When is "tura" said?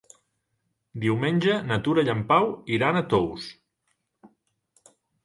1.87-2.03